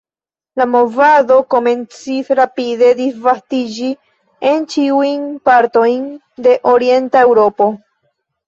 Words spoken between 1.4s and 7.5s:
komencis rapide disvastiĝi en ĉiujn partojn de orienta